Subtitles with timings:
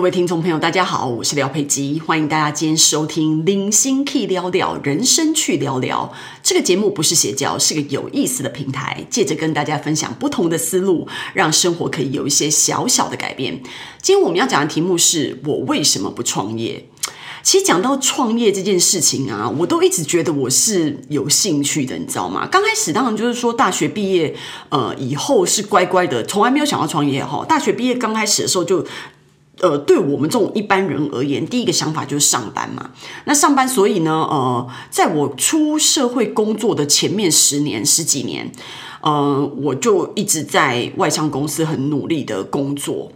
[0.00, 6.10] 各位听众朋友，大家好，我是廖佩基，欢迎大家今天收听《零星 K 聊聊人生去聊聊》
[6.42, 13.62] 这个节目，不是邪教，是个有意思的平台，借着跟大家分享不同的思路，让生活可以有一些小小的改变。
[14.00, 16.86] 今天我们要讲的题目是我为什么不创业？
[17.42, 22.48] 其实讲到创业这件事情啊，我都一直觉得我是有兴趣的，你知道吗？
[22.50, 24.34] 刚开始当然就是说大学毕业，
[24.70, 27.44] 呃，以后是乖乖的，从来没有想要创业哈。
[27.46, 28.86] 大学毕业刚开始的时候就。
[29.60, 32.90] 呃，对我们这种一般人而言，第一个想法就是上班嘛。
[33.24, 38.50] 那上班，所以呢，呃，在我出社会工作的前面十年、十几年，
[39.02, 43.12] 呃，我就一直在外商公司很努力的工作。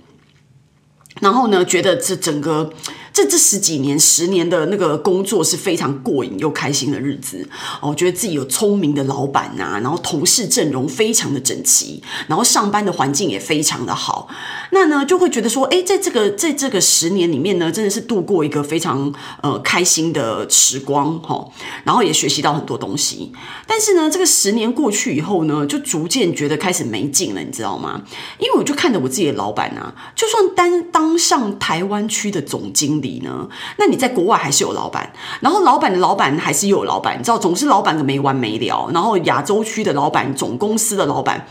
[1.21, 2.71] 然后呢，觉得这整个。
[3.15, 7.49] 这这十几年、十年的那个工作是非常过瘾又开心的日子
[7.81, 14.27] 哦，我觉得自己有聪明的老板呐、然后同事阵容非常的整齐，然后上班的环境也非常的好，
[14.73, 21.53] 那呢就会觉得说，哎，在这个在这个十年里面呢，真的是度过一个非常呃开心的时光哈、哦，
[21.85, 23.31] 然后也学习到很多东西。
[23.65, 28.03] 但是呢，这个十年过去以后呢，就逐渐觉得开始没劲了，你知道吗？
[28.41, 33.04] 因为我就看着我自己的老板啊，就算单当上台湾区的总经理。
[33.05, 33.47] 里呢？
[33.79, 38.91] 那你在国外还是有老板，然后老板的老板还是有老板，你知道，总是老板个没完没了。
[38.93, 41.47] 然后亚洲区的老板，总公司的老板，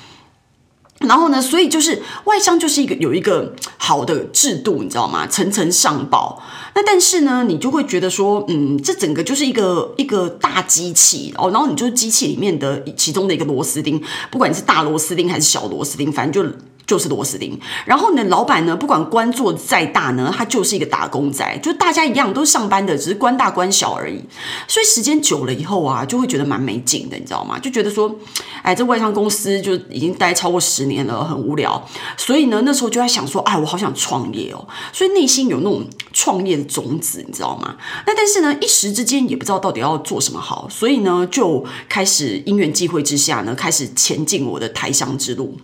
[0.99, 5.27] 然后呢，所以就是外商就是一个有一个好的制度，你知道吗？
[5.27, 6.41] 层层上报。
[6.75, 14.01] 那但是呢，你就会觉得说，嗯，这整个就是一个一个大机器哦，然后你就是机器里面的其中的一个螺丝钉，
[14.31, 16.57] 不管你是大螺丝钉还是小螺丝钉，反正就。
[16.85, 24.21] 就是螺丝钉，然后呢，老板呢，不管官做再大呢，他就是一个打工仔，就大家一样都是上班的，只是官大官小而已。
[24.67, 27.57] 所以时间久了以后啊，就会觉得蛮没劲的，你知道吗？
[27.57, 28.13] 就觉得说，
[28.61, 31.81] 哎，这外商公司就已经待超过十年了，很无聊。
[32.17, 34.67] 所以呢，那时候就在想说，哎，我好想创业哦。
[34.91, 37.77] 所以内心有那种创业的种子，你知道吗？
[38.05, 45.57] 那但是呢，一时之间也不知道到底要做什么好，所以呢，就开始因缘际会之下呢，开始前进我的台商之路。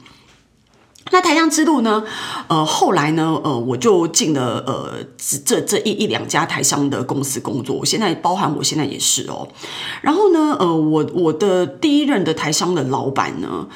[1.12, 2.04] 那台商之路呢？
[2.48, 3.40] 呃，后来呢？
[3.44, 4.94] 呃，我就进了呃
[5.44, 7.76] 这这一一两家台商的公司工作。
[7.76, 9.48] 我现在包含我现在也是哦。
[10.02, 10.56] 然后呢？
[10.60, 13.68] 呃，我我的第一任的台商的老板呢？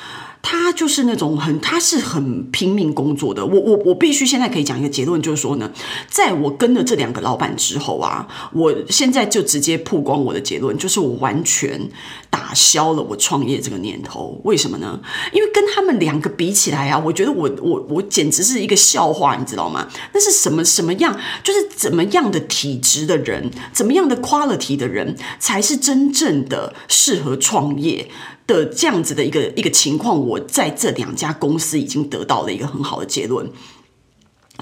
[0.45, 3.43] 他就是那种很，他是很拼命工作的。
[3.43, 5.71] 我我我必须现在可以讲一个结论，就是说呢，
[6.09, 11.89] 在我跟了这两个老板之后啊，我现在就直接曝光我的结论，就是我完全
[12.29, 14.39] 打消了我创业这个念头。
[14.43, 14.99] 为什么呢？
[15.31, 19.87] 因为跟他们两个比起来啊，我觉得我我我简直是一个笑话，你知道吗？
[20.13, 21.17] 那是什么什么样？
[21.41, 28.09] 就是怎么样的体质的人，怎么样的 quality 的人，才是真正的适合创业。
[28.45, 33.49] 的这样子的一个一个情况，我在这两家公司已经得到了一个很好的结论。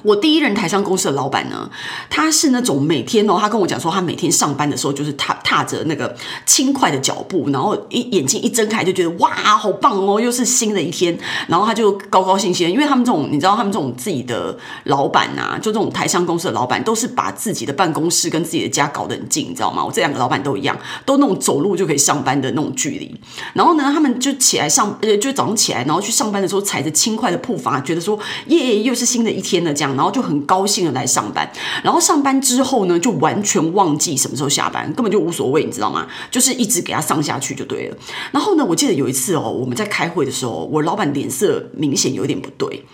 [0.03, 1.69] 我第一任台商公司的老板呢，
[2.09, 6.15] 他是那种每天哦，他跟我讲说，他每天上班的时候就是踏踏着那个
[6.45, 11.15] 轻快的脚步，然后一眼睛一睁开就觉得哇，好棒哦，又是新的一天，
[11.47, 19.83] 然后他就高高兴兴，因为他们这种你知道，他们这种自己的老板啊，就这种台商公司的老板，都是把自己的办公室跟自己的家搞得很近，你知道吗？
[19.83, 20.75] 我这两个老板都一样，
[21.05, 23.13] 都那种走路就可以上班的那种距离。
[23.53, 31.51] 然后呢，他们就起来上，呃，就早上起来，然后去上班的时候踩着轻快的步伐，觉得说耶，又是新的一天了，然后就很高兴的来上班，
[31.83, 36.07] 然后上班之后呢，就完全忘记什么时候下班，根本就无所谓，你知道吗？
[36.29, 37.97] 就是一直给他上下去就对了。
[38.31, 42.85] 然后呢，我记得有一次哦，我们在开会的时候，我老板脸色明显有点不对。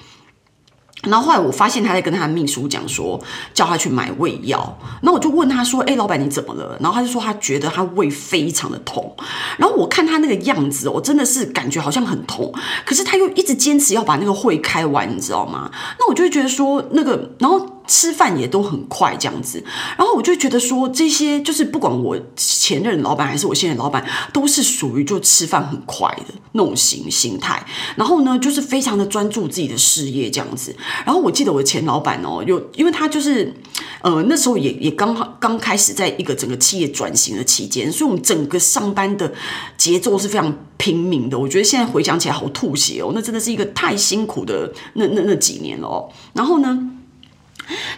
[1.04, 3.22] 然后后来我发现他在跟他的秘书讲说，
[3.54, 4.78] 叫他去买胃药。
[5.02, 9.16] 那我就问他说：“哎，老板你怎么了？”然后他就说他觉得他胃非常的痛。
[9.58, 12.52] 然后我看他那个样子我，真的是感觉好像很痛，
[12.86, 15.72] 可是他又一直坚持要把那个会开完，你知道吗？
[16.00, 17.77] 那我就会觉得说那个，然后。
[17.88, 19.64] 吃饭也都很快这样子，
[19.98, 27.66] 然后我就觉得说，这些就是不管我前任老板还是我现在老板，都是属于就吃饭很快的那种形形态。
[27.96, 30.76] 然后呢，就是非常的专注自己的事业这样子。
[31.06, 33.54] 然后我记得我前老板哦，有因为他就是
[34.02, 39.34] 呃那时候也也刚刚开始在一个整个企业转型的期间，所以我们整个上班的
[39.78, 41.38] 节奏是非常拼命的。
[41.38, 46.10] 我觉得现在回想起来好吐血哦，那真的是一个太辛苦的那那那几年了哦。
[46.34, 46.92] 然后呢，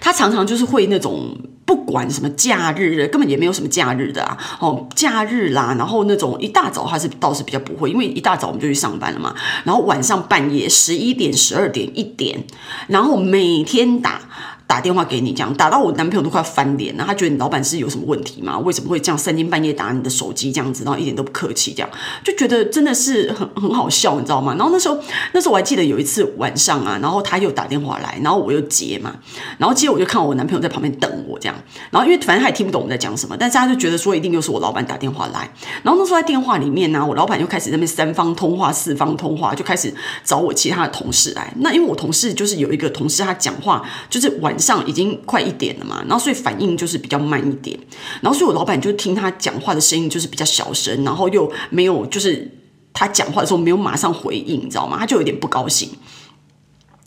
[0.09, 9.35] 他常常就是会那种不管什么假日，根本也没有什么假日的啊，哦，假日啦，然后那种一大早他是倒是比较不会，因为一大早我们就去上班了嘛，
[9.65, 12.43] 然后晚上半夜十一点、十二点、一点，
[12.87, 14.19] 然后每天打。
[14.69, 17.03] 打电话给你，这样打到我男朋友都快翻脸了。
[17.03, 18.59] 他觉得你老板是有什么问题吗？
[18.59, 21.89] 为什么会这样三更半夜打你的手机这样子，然后一点都不客气，这样
[22.23, 24.53] 就觉得真的是很很好笑，你知道吗？
[24.59, 24.99] 然后那时候
[25.33, 29.15] 那时候我还记得有一次晚上啊，然后他又打电话来，然后我又接嘛，
[29.57, 31.55] 然后接我就看我男朋友在旁边等我这样，
[31.89, 35.49] 然后因为反正他也听不懂我们在讲什么，但是他就觉得说一定又是我老板打电话来，
[35.81, 39.91] 然后那时候在电话里面呢、我老板就开始在那边三方通话、四方通话，就开始
[40.23, 41.51] 找我其他的同事来。
[41.57, 47.77] 那因为我同事就是有一个同事，他讲话就是晚上已经快一点了嘛，然后所以反应就是比较慢一点，
[48.21, 52.49] 然后所以我老板就听他讲话的声音就是比较小声，然后又没有就是
[52.93, 54.97] 他讲话的时候没有马上回应，你知道吗？
[54.99, 55.89] 他就有点不高兴。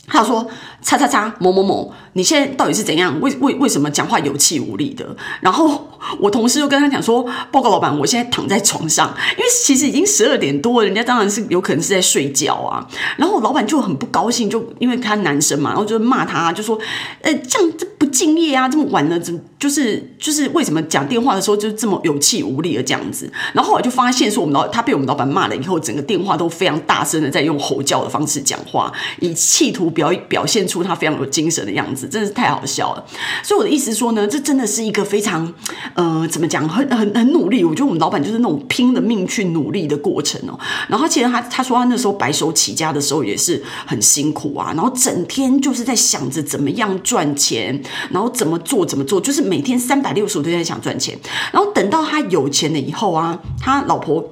[0.05, 0.45] 他说
[0.83, 3.17] ：“叉叉叉某某某，你现在到底是怎样？
[3.21, 5.89] 为为为什么讲话有气无力的？”然后
[6.19, 12.85] 我同事就跟他讲说：“报告老板，我现在躺在床上，因为其实已经十二点多了，人家当然是有可能是在睡觉啊。”
[13.15, 16.77] 然后老板就很不高兴，就因为他男生嘛，然后就骂他，就说
[17.23, 18.67] ：“呃，这样这不敬业啊！
[18.67, 28.91] 这么晚了，怎么就是就是为什么讲电话的时候就这么有气无力的这样子？”然后后来就发现说，我们老他被我们老板骂了以后，整个电话都非常大声的在用吼叫的方式讲话，
[29.21, 29.92] 以企图。
[29.93, 33.05] 表表现出他非常有精神的样子，真的是太好笑了。
[33.41, 35.53] 所以我的意思说呢，这真的是一个非常，
[35.95, 37.63] 呃，怎么讲，很很很努力。
[37.63, 40.59] 我觉得我们老板就是那种拼了命去努力的过程哦。
[40.87, 47.81] 然后其实他他说他那时候白手起家的时候也是很辛苦啊，然后整天就是在想着怎么样赚钱，
[48.11, 51.17] 然后怎么做怎么做，就是每天三百六十五都在想赚钱。
[51.51, 54.29] 然后等到他有钱了以后啊，他老婆。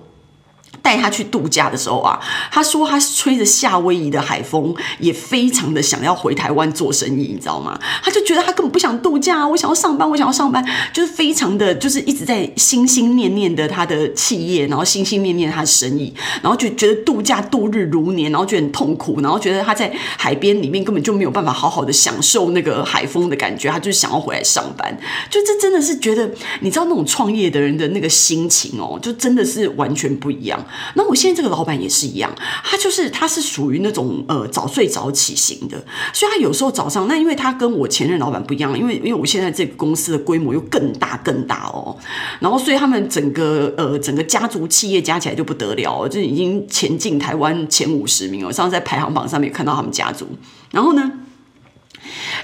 [0.82, 2.20] 带他去度假的时候啊，
[2.52, 7.80] 他说他吹着夏威夷的海风，也非常的想要回台湾做生意，你知道吗？
[8.04, 24.98] 他就觉得他根本不想度假，我想要上班，我想要上班，就是非常的就是一直在心心念念的他的企业，然后心心念念他的生意，然后就觉得度假度日如年，然后觉得很痛苦，然后觉得他在海边里面根本就没有办法好好的享受那个海风的感觉，他就是想要回来上班，
[25.30, 26.30] 就这真的是觉得，
[26.62, 30.60] 你知道那种创业的人的那个心情哦，就真的是完全不一样。
[30.96, 32.32] 那我现在这个老板也是一样，
[32.64, 35.84] 他就是他是属于那种呃早睡早起型的，
[36.14, 41.96] 所以他有时候早上，那因为他跟我前任老板不一样，因为因为我现在这个公司的规模又更大更大哦，
[42.40, 50.28] 然后所以他们整个呃整个家族企业加起来就不得了，就已经前进台湾前五十名哦，上次在排行榜上面有看到他们家族，
[50.72, 51.12] 然后呢。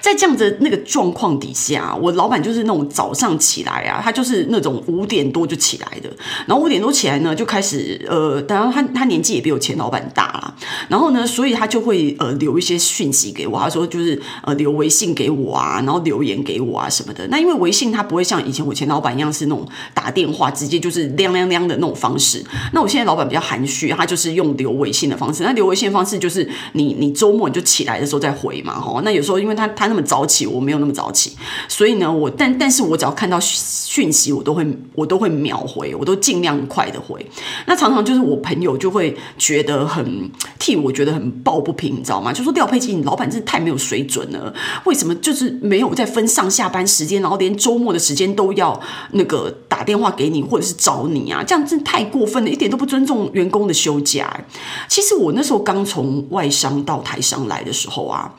[0.07, 6.09] 在这样子那个状况底下，我老板就是那种早上起来啊，他就是那种五点多就起来的，
[6.45, 10.56] 然后五点多起来呢，就开始呃，当然他他年纪也比我前老板大啦，
[10.88, 17.27] 然后呢，所以他就会呃留一些讯息给我，他说就是呃留微信给我啊，然后留言给我啊什么的。
[17.27, 25.44] 那因为微信他不会像以前我前老板一样是那种打电话直接就是亮亮亮的那种方式，那我现在老板比较含蓄，他就是用留微信的方式。
[25.44, 29.88] 那留微信的方式就是你你周末你就起来的时候再回嘛，吼，那有时候因为他他。
[29.88, 31.35] 那么早起，我没有那么早起，
[31.67, 37.25] 所以呢，我但但是我只要看到讯息，我都会我都会秒回，我都尽量快的回。
[37.65, 40.29] 那常常就是我朋友就会觉得很
[40.59, 42.31] 替我觉得很抱不平，你知道吗？
[42.31, 44.53] 就说廖佩琪，你老板真是太没有水准了，
[44.85, 48.79] 为什么就是没有在分上下班时间，然后连周末的时间都要
[49.11, 51.44] 那个打电话给你或者是找你啊？
[51.44, 54.45] 这样真的太过分了，一点都不尊重员工的休假。
[54.88, 58.33] 其实我那时候刚从外商到台商来的时候啊。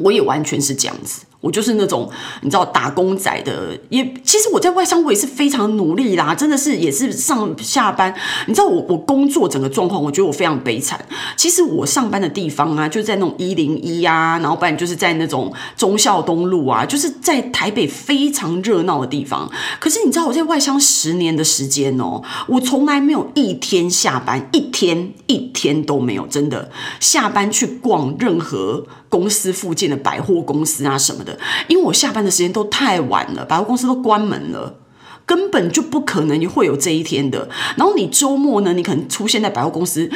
[0.00, 1.22] 我也完全是这样子。
[1.40, 2.06] 我就是那种
[2.42, 8.14] 你知道打工仔的，也其实我在外商我也是非常努力啦，真的是也是上下班。
[8.46, 11.02] 你知道我我工作整个状况，我觉得我非常悲惨。
[11.38, 19.50] 其实我上班的地方啊，就在那种一零一啊，然后不然就是在那种忠孝东路啊，就是在台北非常热闹的地方。
[19.78, 26.70] 可是你知道我在外商十年的时间哦，我从来没有一天下班，一天一天都没有，真的
[27.00, 31.38] 下班去逛任何公司附近的百货公司啊什么的。
[31.68, 34.80] 因为我下班的时间都太晚了，百货公司都关门了，
[35.26, 37.46] 根本就不可能会有这一天的。
[37.76, 40.10] 然后你周末呢，你可能出现在百货公司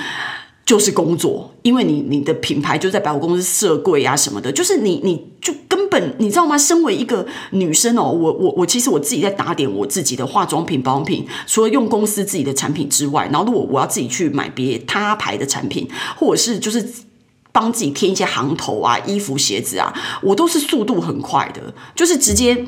[0.65, 6.57] 就是工作，因为你你的品牌就在百货公司设柜啊什么的，就是你你就根本你知道吗？
[6.57, 15.87] 身为一个女生哦，我我我其实我自己在打点我自己的化妆品、保养品，除了用公司自己的产品之外，然后如果我要自己去买别他牌的产品，
[16.17, 16.89] 或者是就是。
[17.55, 22.67] 帮自己添一些行头啊，衣服、鞋子啊，我都是速度很快的，就是直接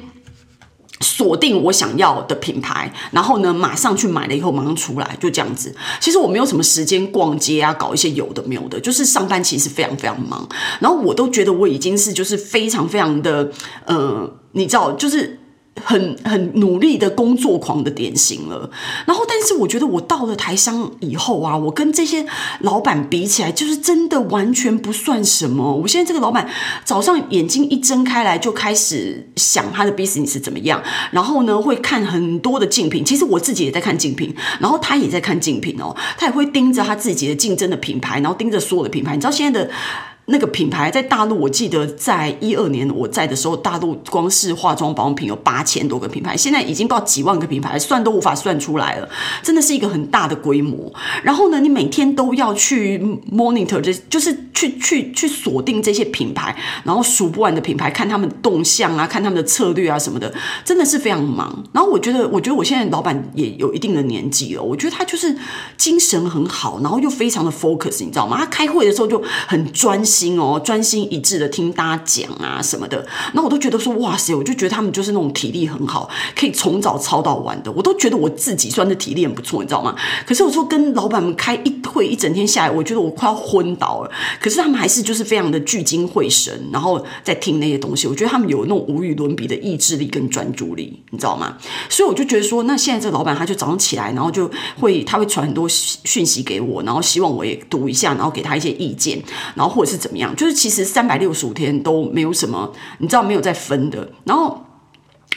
[1.01, 5.75] 锁定我想要的品牌，然后呢，马上去买了以后马上出来，就这样子。
[5.99, 13.51] 其实我没有什么时间逛街啊，搞一些有的没有的，就是上班其实非常非常忙，然后我都觉得我已经是就是非常非常的，
[13.87, 15.41] 呃，你知道，就是。
[15.85, 18.71] 很很努力的工作狂的典型了，
[19.07, 22.25] 然后但是我觉得我到了台商以后啊，我跟这些
[22.61, 25.75] 老板比起来，就是真的完全不算什么。
[25.77, 26.49] 我现在这个老板
[26.85, 39.71] 早上眼睛一睁开来就开始想他的 business 是怎么样，然后呢会看很多的竞品，其实我自己也在看竞品，然后他也在看竞品哦，他也会盯着他自己的竞争的品牌，然后盯着所有的品牌，你知道现在的。
[40.29, 49.09] 那个品牌在大陆，我记得在一二年我在的时候，大陆光是化妆保养品有八千多个品牌，现在已经到几万个品牌，算都无法算出来了，
[49.41, 50.93] 真的是一个很大的规模。
[51.23, 52.99] 然后呢，你每天都要去
[53.33, 61.65] monitor 这，就是去去去锁定这些品牌，然后数不完的品牌，看他们的动向啊，看他们的策略啊什么的，真的是非常忙。
[61.73, 65.37] 然后我觉得，我觉得我现在老板也有一定的年纪了，我觉得他就是
[65.77, 68.37] 精神很好，然后又非常的 focus，你知道吗？
[68.37, 70.16] 他开会的时候就很专心。
[70.17, 79.95] 心哦，专心一致的听大家讲啊什么的，那我都觉得说哇塞，我就觉得他们就是那种体力很好，可以从早操到晚的，我都觉得我自己算是体力很不错，你知道吗？
[80.27, 84.11] 可是我说跟老板们开一会一整天下来，我觉得我快要昏倒了。
[84.41, 88.07] 可是他们还是就是非常的聚精会神，然后在听那些东西。
[88.07, 91.57] 我觉得他们有那种无与伦比的意志力跟专注力，你知道吗？
[91.89, 99.21] 所以我就觉得说，那现在这个老板他就早上起来，然后就会他会传很多讯息给我，然后希望我也读一下，然后给他一些意见，
[99.55, 104.63] 然后或者是怎么样，就是其实三百六十五天都没有什么，你知道没有在分的，然后。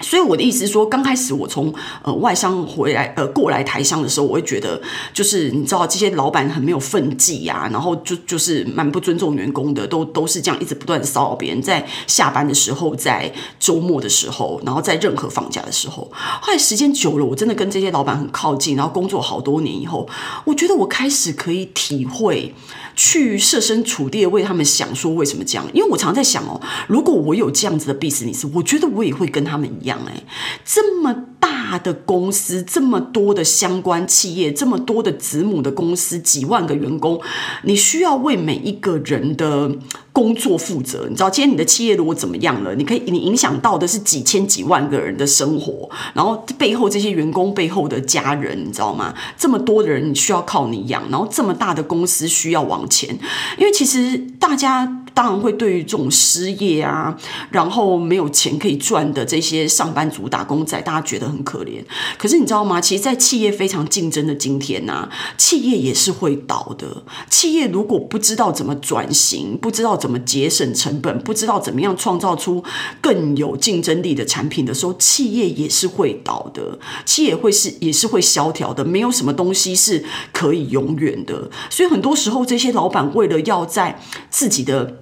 [0.01, 1.73] 所以我的意思是说，刚开始我从
[2.03, 4.81] 呃外商回来呃过来台商的时候，我会觉得
[5.13, 16.09] 就是你知道这些老板很没有分际呀、然后就就是蛮不尊重员工的，都都是这样一直不断的骚扰别人，在下班的时候，在周末的时候，然后在任何放假的时候。
[16.13, 20.07] 后来时间久了，我真的跟这些老板很靠近，然后工作好多年以后，
[20.45, 22.55] 我觉得我开始可以体会。
[22.99, 25.65] 去设身处地的为他们想，说为什么这样？
[25.73, 30.21] 因为我常在想哦，如果我有这样子的 business，我觉得我也会跟他们一样，哎，
[30.65, 31.15] 这么
[31.59, 37.19] 大的公司，这么多的相关企业，这么多的子母的公司，几万个员工，
[37.63, 39.71] 你需要为每一个人的。
[40.11, 49.13] 工作负责，你知道，今天你的企业如果怎么样了，你可以，你影响到的是几千几万个人的生活，然后背后这些员工背后的家人，你知道吗？
[49.37, 53.17] 这么多的人，你需要靠你养，然后这么大的公司需要往前，
[53.57, 54.98] 因为其实大家。
[55.13, 57.17] 当然会对于这种失业啊，
[57.51, 61.83] 然后没有钱可以赚的这些上班族、打工仔，大家觉得很可怜。
[62.17, 62.79] 可是你知道吗？
[62.79, 67.03] 其实，在企业非常竞争的今天呐、企业也是会倒的。
[67.29, 72.63] 企业如果不知道怎么转型，不知道怎么节省成本，不知道怎么样创造出
[73.01, 76.79] 更有竞争力的产品的时候，企业也是会倒的。
[77.05, 78.85] 企业会是也是会萧条的。
[78.85, 81.49] 没有什么东西是可以永远的。
[81.69, 83.99] 所以很多时候，这些老板为了要在
[84.29, 85.01] 自己的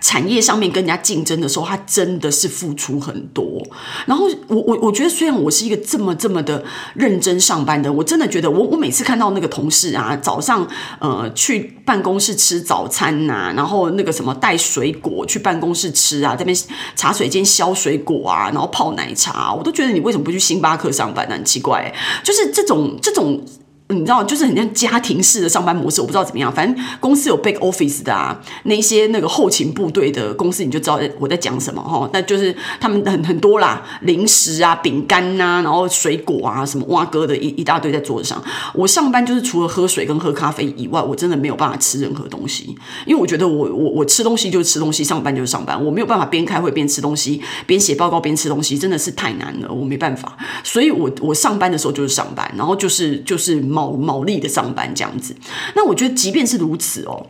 [0.00, 3.60] 产业上面跟人家竞争的时候，他真的是付出很多。
[4.06, 6.62] 然后我我我觉得，虽然我是一个这么这么的
[6.94, 10.66] 认真上班的，我真的觉得我我每次看到那个同事啊，早上
[11.00, 16.56] 呃去办公室吃早餐呐、然后那个什么带水果去办公室吃啊，这边
[16.94, 21.34] 茶水间削水果啊，然后泡奶茶，我都觉得你为什么不去星巴克上班呢？
[21.34, 21.92] 很奇怪，
[22.22, 23.44] 就是这种这种。
[23.90, 26.50] 你知道，就是很像家庭式的上班模式，我不知道怎么样。
[26.52, 32.08] 反正公司有 back office 的啊，那些那个后勤部队的公司，你就知道我在讲什么哈。
[32.12, 38.42] 那就是他们很很多啦，零食啊、饼干呐，然后水果啊，什么哇哥的一一大堆在桌子上。
[38.74, 50.36] 我上班就是除了喝水跟喝咖啡以外，我真的没有办法吃任何东西，因为我觉得我我我吃东西就是吃东西，上班就是上班，我没有办法边开会边吃东西，边写报告边吃东西，真的是太难了，我没办法。
[50.62, 53.60] 所以我我上班的时候就是上班，然后就是就是。
[53.80, 55.34] 毛毛利的上班这样子，
[55.74, 57.26] 那我觉得即便是如此哦。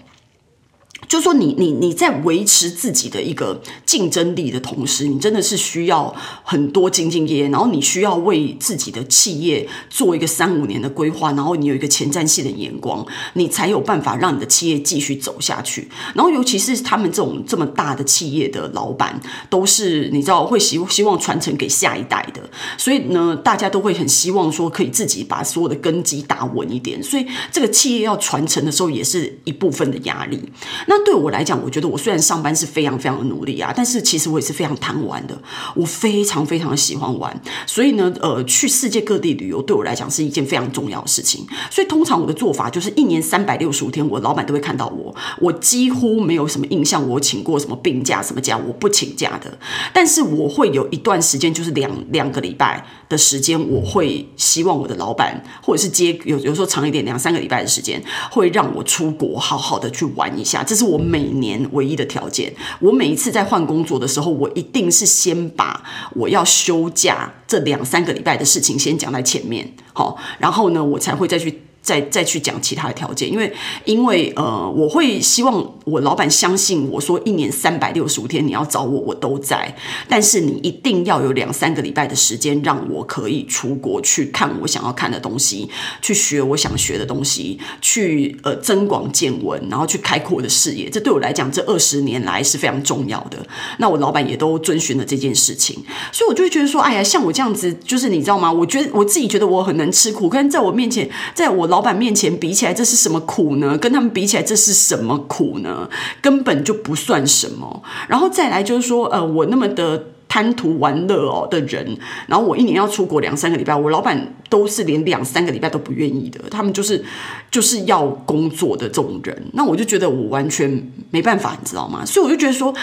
[1.11, 6.15] 就是说你，你你在维持自己的一个竞争力的同时，你真的是需要
[6.45, 15.89] 很多兢兢业业，然后你需要为自己的企业做一个三五年的规划，然后你有一个前瞻性的眼光，你才有办法让你的企业继续走下去。
[16.15, 22.41] 然后，尤其是他们这种这么大的企业的老板，都是你知道会希希望传承给下一代的，
[22.79, 27.03] 所以呢，大家都会很希望说可以自己把所有的根基打稳一点。
[27.03, 30.41] 所以，这个企业要传承的时候，也是一部分的压力。
[30.87, 35.37] 那对我来讲，我觉得我虽然上班是非常非常的努力啊，但是其实我也是非常贪玩的。
[35.75, 41.47] 我非常非常的喜欢玩，所以呢，呃，去世界各地旅游对我来讲是一件非常重要的事情。
[41.71, 45.15] 所以通常我的做法就是一年三百六十五天，我老板都会看到我。
[45.39, 49.59] 我几乎没有什么印象，我请过什么病假什么假，我不请假的。
[49.93, 60.63] 但是我会有一段时间，就是两两个礼拜的时间，我会希望我的老板或者是接有有时候长一点两三个礼拜的时间，会让我出国好好的去玩一下。
[60.63, 62.53] 这是我每年唯一的条件。
[62.81, 65.83] 我每一次在换工作的时候，我一定是先把
[66.15, 71.63] 我要休假这两三个礼拜的事情先讲在前面，好，然后呢，我才会再去。
[71.91, 73.53] 再再去讲其他的条件，因为
[73.85, 79.75] 因为呃，我会希望我老板相信我说一年三百六十五天你要找我，我都在。
[80.09, 85.69] 但是你一定要有两三个礼拜的时间，让我可以出国去看我想要看的东西，
[86.01, 90.89] 去学我想学的东西，去呃增广见闻，然后去开阔我的视野。
[90.89, 93.45] 这对我来讲，这二十年来是非常重要的。
[93.79, 95.77] 那我老板也都遵循了这件事情，
[96.13, 98.53] 所以我就会觉得说，哎呀，像我这样子，就是你知道吗？
[98.53, 101.71] 我觉得我自己觉得我很能吃苦，可是在我面前，在我。
[101.71, 103.79] 老老板面前比起来，这是什么苦呢？
[103.79, 105.89] 跟他们比起来，这是什么苦呢？
[106.21, 107.83] 根本就不算什么。
[108.07, 111.97] 然后再来就是说，呃，我那么的贪图玩乐哦的人，
[112.27, 116.39] 然后我一年要出国两三个礼拜，我老板都是连两三个礼拜都不愿意的。
[116.51, 117.03] 他们就是
[117.51, 122.05] 就是要工作的这种人，那我就觉得我完全没办法，你知道吗？
[122.05, 122.75] 所以我就觉得说，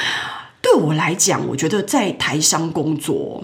[0.60, 3.44] 对我来讲，我觉得在台商工作。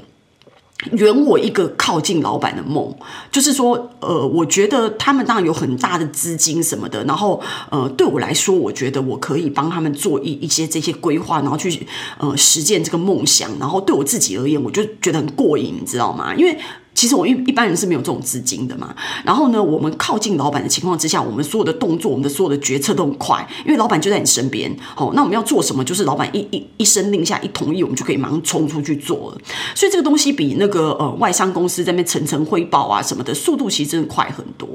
[0.91, 2.93] 圆我一个靠近老板的梦，
[3.31, 11.87] 就是说，呃，我觉得他们当然有很大的资金什么的，然后，呃，对我来说，我觉得我可以帮他们做一一些这些规划，然后去，
[12.17, 16.35] 呃，实践这个梦想，然后对我自己而言，我就觉得很过瘾，你知道吗？
[16.35, 16.57] 因为。
[16.93, 18.95] 其实我一一般人是没有这种资金的嘛。
[19.23, 24.75] 然后呢，我们靠近老板的情况之下，我们所有的动作，我们的所有的决策都很快，因为老板就在你身边。
[24.95, 29.41] 好，那我们要做什么，就是老板一一一声令下，一同意，我们就可以马上冲出去做了。
[29.75, 34.67] 所以这个东西比那个呃外商公司在那边层层汇报啊什么的速度，其实真的快很多。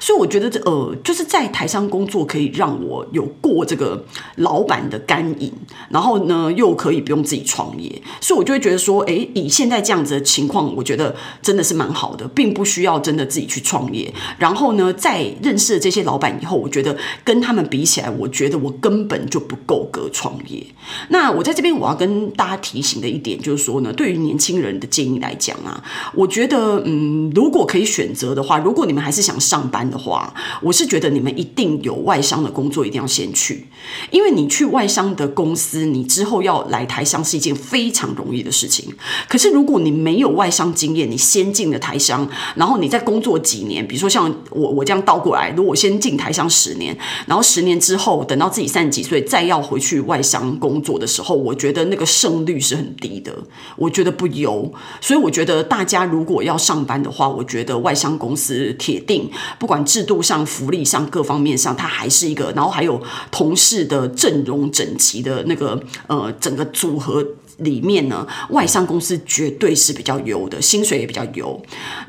[0.00, 4.04] 所以我觉得这呃就是在台商工作可以让我有过这个
[4.36, 5.52] 老板的干瘾，
[5.90, 14.12] 然后呢又可以不用自己创业，所以我就会觉得说，哎，以现在这样子的情况，我觉得真真的是蛮好的，并不需要真的自己去创业。
[14.36, 16.94] 然后呢，在认识了这些老板以后，我觉得
[17.24, 20.62] 跟他们比起来，我觉得我根本就不够格创业。
[21.08, 25.82] 那我在这边我要跟大家提醒的一点就是说呢，对于年轻人的建议来讲啊，
[26.14, 33.66] 我觉得嗯，如果可以选择的话，如果你们还是想上班的话，我是觉得你们一定有外商的工作一定要先去，
[34.10, 38.94] 因为你去外商的公司，你之后要来台商是一件非常容易的事情。
[39.26, 53.32] 可是如果你没有外商经验，你先先进的台商，然后你再工作几年，比如说像我我这样倒过来，如果先进台商十年，然后十年之后等到自己三十几岁再要回去外商工作的时候，我觉得那个胜率是很低的，
[53.76, 54.72] 我觉得不优。
[55.00, 67.24] 所以我觉得大家如果要上班的话，我觉得外商公司铁定不管制度上、福利上各方面上，它还是一个，然后还有同事的阵容整齐的那个呃整个组合。
[67.58, 71.58] 里面呢，外商公司绝对是比较优的，薪水也比较优，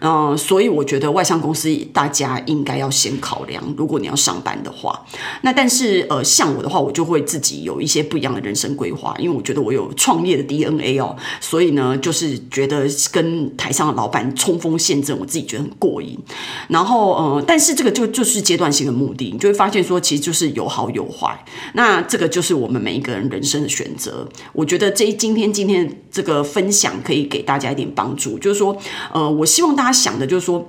[0.02, 5.06] 嗯、所以我觉得外商公司大家应该要先考量，如果你要上班的话，
[5.44, 16.20] 那但是呃，像我的话，我就会自己有一些不一样的人生规划，因为我觉得我有创业的 DNA 哦，所以呢，就是觉得跟台上的老板冲锋陷阵，我自己觉得很过瘾。
[16.68, 24.28] 然后呃，但是这个就就是阶段性的目的，你就会发现说，其实就是有好有坏，那这个就是我们每一个人人生的选择。
[24.52, 25.37] 我觉得这一今。
[25.38, 28.76] 今天今天这个分享可以给大家一点帮助，就是说，
[29.14, 30.68] 呃，我希望大家想的就是说。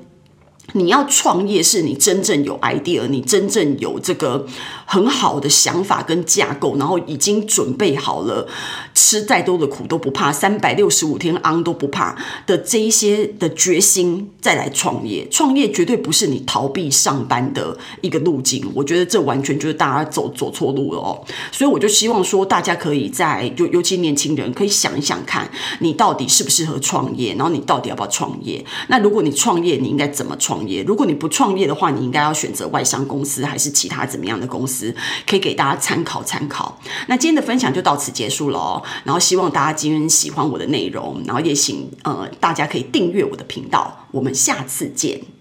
[0.75, 4.47] 你要创业，是你真正有 idea，你真正有这个
[4.85, 8.47] 很好的想法跟架构，然后已经准备好了，
[8.93, 12.15] 吃再多的苦都不怕，三百六十五天 on 都不怕
[12.47, 15.27] 的这一些的决心，再来创业。
[15.31, 21.25] 创业绝对不是你逃避上班的一个路径，我觉得这完全就是大家走走错路了哦。
[21.51, 25.51] 所以我就希望说，大家可以在就尤其年轻人可以想一想看，
[25.81, 28.63] 你到底适不适合创业，然后你到底要不要创业？
[28.89, 30.58] 那如果你创业，你应该怎么创？
[30.59, 34.95] 创业，如果你不创业的话，你应该要选择外商公司还是其他怎么样的公司？
[35.27, 36.81] 可以给大家参考参考。
[37.07, 38.83] 那今天的分享就到此结束了哦。
[39.05, 44.07] 然后希望大家今天喜欢我的内容，然后也请呃大家可以订阅我的频道。
[44.11, 45.38] 我们下次见。